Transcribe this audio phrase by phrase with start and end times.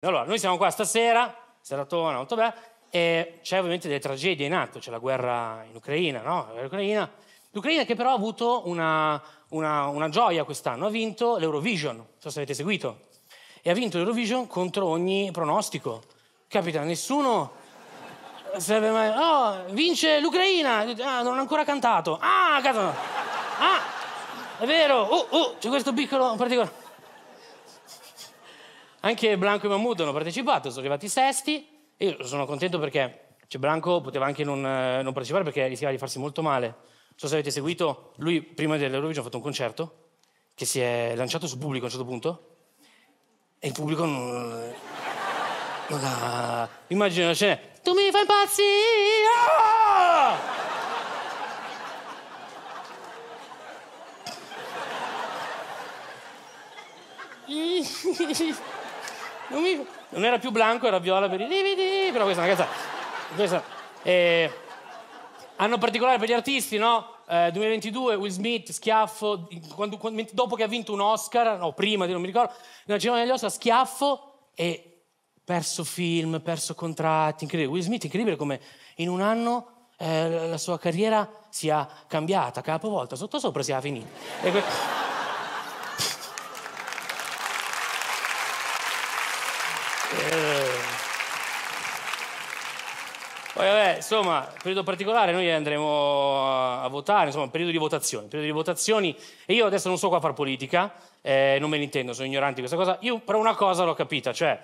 [0.00, 2.54] Allora, noi siamo qua stasera, seratona, molto bella,
[2.88, 6.48] e c'è ovviamente delle tragedie in atto, c'è la guerra in Ucraina, no?
[6.60, 7.10] L'Ucraina,
[7.52, 12.30] L'Ucraina che però ha avuto una, una, una gioia quest'anno, ha vinto l'Eurovision, non so
[12.30, 13.08] se avete seguito,
[13.60, 16.02] e ha vinto l'Eurovision contro ogni pronostico.
[16.46, 17.50] Capita, nessuno
[18.56, 19.12] sarebbe mai...
[19.14, 20.78] Oh, vince l'Ucraina!
[20.78, 22.18] Ah, non ha ancora cantato.
[22.20, 22.78] Ah, cazzo!
[22.78, 23.80] Ah,
[24.60, 25.02] è vero!
[25.02, 26.79] Oh, oh, c'è questo piccolo particolare.
[29.00, 31.66] Anche Blanco e Mahmood hanno partecipato, sono arrivati sesti.
[31.96, 35.92] E io sono contento perché cioè, Blanco poteva anche non, eh, non partecipare perché rischiava
[35.92, 36.66] di farsi molto male.
[36.66, 40.08] Non so se avete seguito, lui prima dell'Eurovision ha fatto un concerto
[40.54, 42.56] che si è lanciato sul pubblico a un certo punto
[43.58, 44.72] e il pubblico non...
[45.88, 46.68] non ha...
[46.88, 47.58] Immagino la scena.
[47.82, 49.26] Tu mi fai impazzire!
[49.86, 50.58] Ah!
[59.50, 59.86] Non, mi...
[60.10, 62.78] non, era più blanco, era viola per i lividi, però questa è una canzone.
[63.34, 63.62] Questa...
[64.02, 64.50] Eh...
[65.56, 67.16] Hanno particolare per gli artisti, no?
[67.28, 72.06] Eh, 2022, Will Smith, Schiaffo, quando, quando, dopo che ha vinto un Oscar, no, prima
[72.06, 72.54] non mi ricordo,
[72.86, 75.02] nella cerimonia degli Oscar, Schiaffo e
[75.44, 77.76] perso film, perso contratti, incredibile.
[77.76, 78.60] Will Smith, incredibile come
[78.96, 84.99] in un anno eh, la sua carriera sia cambiata, capovolta, sotto sopra sia finita.
[93.60, 98.56] Poi vabbè, insomma, periodo particolare, noi andremo a votare, insomma, periodo di votazioni, periodo di
[98.56, 102.26] votazioni, e io adesso non so qua far politica, eh, non me ne intendo, sono
[102.26, 104.58] ignorante di questa cosa, io però una cosa l'ho capita, cioè,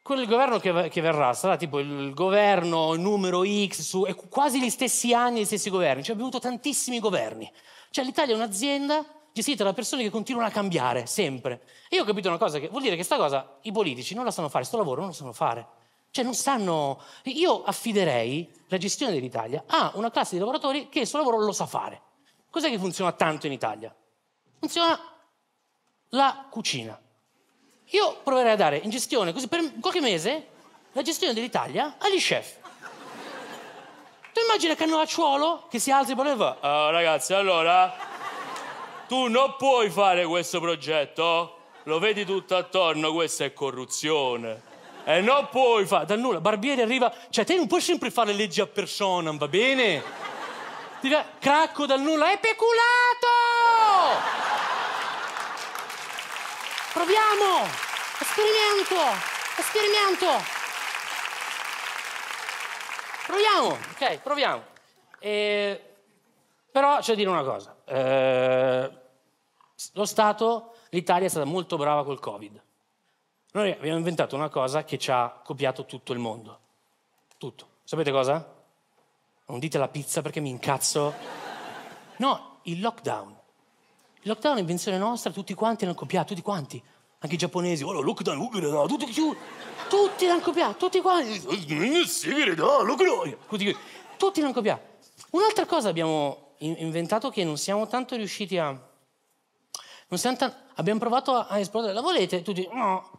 [0.00, 4.70] quello il governo che, che, verrà sarà tipo il governo numero X, su, quasi gli
[4.70, 7.52] stessi anni, gli stessi governi, cioè abbiamo avuto tantissimi governi,
[7.90, 11.60] cioè l'Italia è un'azienda gestita da persone che continuano a cambiare, sempre.
[11.90, 14.24] E io ho capito una cosa, che vuol dire che sta cosa i politici non
[14.24, 15.76] la sanno fare, sto lavoro non lo sanno fare.
[16.10, 17.02] Cioè non sanno...
[17.24, 21.52] Io affiderei la gestione dell'Italia a una classe di lavoratori che il suo lavoro lo
[21.52, 22.02] sa fare.
[22.50, 23.94] Cos'è che funziona tanto in Italia?
[24.58, 24.98] Funziona
[26.10, 26.98] la cucina.
[27.92, 30.48] Io proverei a dare in gestione, così per qualche mese,
[30.92, 32.56] la gestione dell'Italia agli chef.
[34.32, 37.94] Tu immagina Cannavacciuolo che si alza e poi va, oh, ragazzi, allora,
[39.08, 44.67] tu non puoi fare questo progetto, lo vedi tutto attorno, questa è corruzione.
[45.08, 46.38] E non puoi fare dal nulla.
[46.38, 50.02] Barbieri arriva, cioè te non puoi sempre fare le leggi a persona, va bene?
[51.00, 53.26] Ti va, cracco dal nulla, è peculato!
[56.92, 57.66] Proviamo!
[58.20, 58.96] Esperimento!
[59.56, 60.44] Esperimento!
[63.28, 64.62] Proviamo, ok, proviamo.
[65.20, 65.94] E...
[66.70, 67.74] Però c'è da dire una cosa.
[67.86, 68.90] Eh...
[69.94, 72.66] Lo Stato, l'Italia è stata molto brava col Covid.
[73.52, 76.58] Noi abbiamo inventato una cosa che ci ha copiato tutto il mondo.
[77.38, 77.66] Tutto.
[77.82, 78.56] Sapete cosa?
[79.46, 81.14] Non dite la pizza perché mi incazzo.
[82.16, 83.36] No, il lockdown.
[84.20, 86.82] Il lockdown è invenzione nostra, tutti quanti l'hanno copiato, tutti quanti.
[87.20, 89.38] Anche i giapponesi, oh, lockdown, tutti chiusi.
[89.88, 91.40] Tutti l'hanno copiato, tutti quanti.
[94.18, 94.82] Tutti l'hanno copiato.
[95.30, 98.66] Un'altra cosa abbiamo inventato che non siamo tanto riusciti a...
[98.66, 100.56] Non siamo tanto...
[100.74, 101.94] Abbiamo provato a esplodere.
[101.94, 102.42] La volete?
[102.42, 102.68] Tutti...
[102.70, 103.17] No.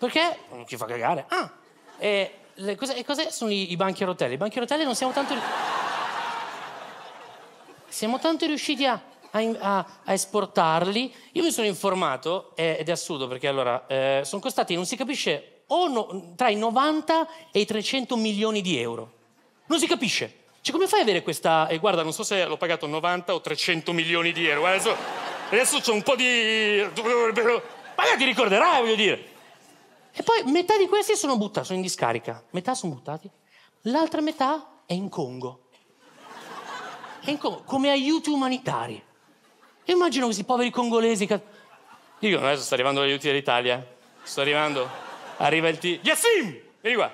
[0.00, 0.38] Perché?
[0.48, 1.26] Non ci fa cagare.
[1.28, 1.52] Ah,
[1.98, 4.32] e, le, cos'è, cos'è sono i, i, banchi a rotelle?
[4.32, 5.34] I banchi a rotelle non siamo tanto...
[7.86, 8.98] Siamo tanto riusciti a,
[9.30, 11.14] a, a esportarli.
[11.32, 15.64] Io mi sono informato, ed è assurdo perché allora eh, sono costati, non si capisce,
[15.66, 19.12] o no, tra i 90 e i 300 milioni di euro.
[19.66, 20.36] Non si capisce.
[20.62, 21.68] Cioè, come fai ad avere questa...
[21.68, 24.64] E guarda, non so se l'ho pagato 90 o 300 milioni di euro.
[24.64, 24.96] Adesso,
[25.50, 26.88] adesso c'è un po' di...
[27.96, 29.29] Magari ti ricorderai, voglio dire.
[30.12, 32.42] E poi metà di questi sono buttati, sono in discarica.
[32.50, 33.30] Metà sono buttati.
[33.82, 35.68] L'altra metà è in Congo.
[37.20, 39.02] È in Congo, come aiuti umanitari.
[39.84, 41.40] Io immagino questi poveri congolesi che...
[42.18, 43.86] Dico, adesso sta arrivando l'aiuto dell'Italia.
[44.22, 44.88] Sta arrivando.
[45.38, 46.00] Arriva il T.
[46.02, 46.60] Yassim!
[46.80, 47.12] Vieni qua.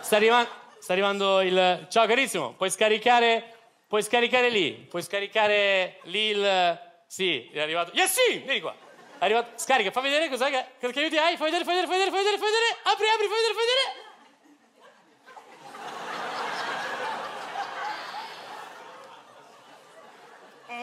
[0.00, 0.46] Sta, arriva...
[0.78, 1.86] sta arrivando il...
[1.88, 3.54] Ciao carissimo, puoi scaricare...
[3.86, 4.72] Puoi scaricare lì.
[4.72, 6.80] Puoi scaricare lì il...
[7.06, 7.90] Sì, è arrivato.
[7.92, 8.44] Yassim!
[8.44, 8.74] Vieni qua.
[9.20, 12.10] Arriva, scarica, fa vedere cos'è che, che aiuti hai, fa vedere, fa vedere, fa vedere,
[12.10, 14.08] fa vedere, fa vedere, apri, apri, fa vedere, fa vedere.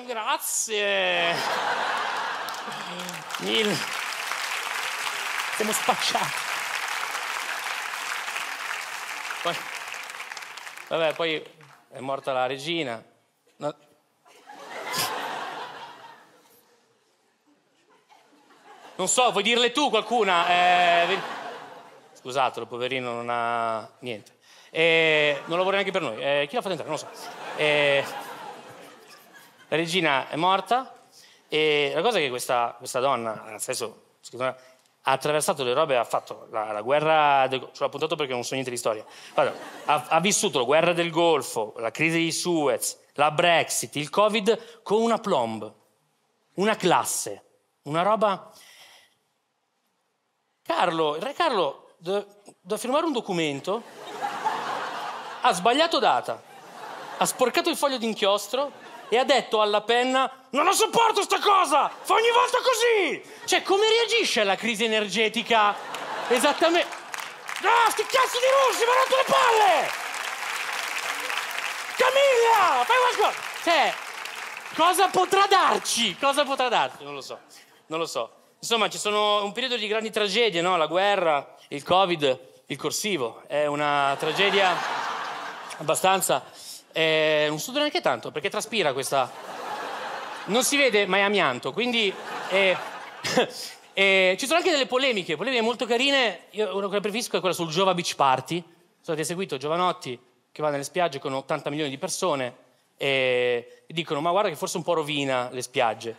[0.05, 1.33] Grazie.
[3.39, 3.75] Mille.
[5.55, 6.45] Siamo spacciati.
[9.41, 9.55] Poi,
[10.89, 11.43] vabbè, poi
[11.89, 13.03] è morta la regina.
[13.57, 13.75] No,
[18.97, 20.47] Non so, vuoi dirle tu qualcuna?
[20.49, 21.19] Eh,
[22.13, 24.37] scusatelo, poverino non ha niente.
[24.71, 26.19] E non lavora neanche per noi.
[26.19, 26.89] E chi l'ha fatto entrare?
[26.89, 27.07] Non lo so.
[27.57, 28.03] E
[29.67, 30.95] la regina è morta
[31.47, 34.55] e la cosa è che questa, questa donna, adesso, ha
[35.03, 38.55] attraversato le robe, ha fatto la, la guerra, del, ce l'ho appuntato perché non so
[38.55, 39.53] niente di storia, Guarda,
[39.85, 44.81] ha, ha vissuto la guerra del Golfo, la crisi di Suez, la Brexit, il Covid
[44.81, 45.71] con una plomb,
[46.55, 47.43] una classe,
[47.83, 48.51] una roba...
[50.67, 52.27] Carlo, il re Carlo doveva
[52.75, 53.81] firmare un documento,
[55.39, 56.41] ha sbagliato data,
[57.17, 58.71] ha sporcato il foglio d'inchiostro
[59.07, 63.23] e ha detto alla penna non lo sopporto sta cosa, fa ogni volta così.
[63.45, 65.73] Cioè, come reagisce alla crisi energetica?
[66.27, 66.93] Esattamente.
[67.61, 69.91] No, sti cazzo di russi, mi hanno rotto le palle!
[71.95, 73.39] Camilla, fai qualcosa!
[73.63, 73.93] Cioè,
[74.75, 76.17] cosa potrà darci?
[76.17, 77.05] Cosa potrà darci?
[77.05, 77.39] Non lo so,
[77.85, 78.36] non lo so.
[78.69, 80.75] Insomma, ci sono un periodo di grandi tragedie, no?
[80.75, 83.43] La guerra, il Covid, il corsivo.
[83.47, 84.75] È una tragedia
[85.77, 86.43] abbastanza
[86.91, 89.31] eh, non sudo neanche tanto perché traspira questa.
[90.47, 92.13] Non si vede, ma è amianto, quindi.
[92.49, 92.75] Eh,
[93.93, 96.47] eh, ci sono anche delle polemiche, polemiche molto carine.
[96.49, 98.61] Io una che preferisco è quella sul Giova Beach Party.
[98.99, 100.19] So, hai seguito Giovanotti
[100.51, 102.53] che va nelle spiagge con 80 milioni di persone
[102.97, 106.17] e dicono: Ma guarda che forse un po' rovina le spiagge.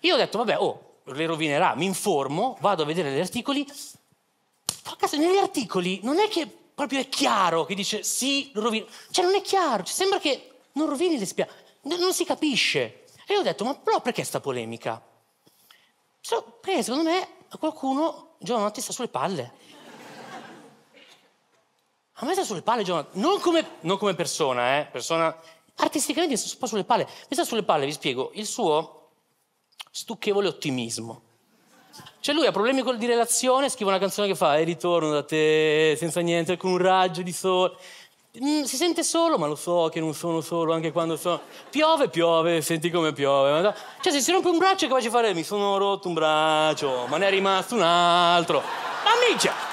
[0.00, 3.66] Io ho detto: Vabbè, oh, le rovinerà, mi informo, vado a vedere gli articoli.
[4.98, 8.86] Cazzo, negli articoli non è che proprio è chiaro che dice sì, rovino.
[9.10, 11.52] Cioè non è chiaro, cioè, sembra che non rovini le spiagge,
[11.82, 13.04] non si capisce.
[13.26, 15.00] E io ho detto, ma però perché sta polemica?
[16.20, 19.52] So, perché secondo me a qualcuno Giovanotti sta sulle palle.
[22.14, 25.34] A me sta sulle palle Giovanotti, non come, non come persona, eh, persona
[25.76, 27.04] artisticamente sta un po' sulle palle.
[27.04, 28.99] Mi sta sulle palle, vi spiego, il suo
[29.90, 31.22] stucchevole ottimismo.
[32.20, 35.94] Cioè lui ha problemi di relazione, scrive una canzone che fa e ritorno da te
[35.98, 37.74] senza niente, con un raggio di sole.
[38.42, 41.40] Mm, si sente solo, ma lo so che non sono solo anche quando sono...
[41.70, 43.74] Piove, piove, senti come piove.
[44.00, 45.34] Cioè se si rompe un braccio che faccio fare?
[45.34, 48.60] Mi sono rotto un braccio, ma ne è rimasto un altro.
[48.60, 49.69] Ma mica!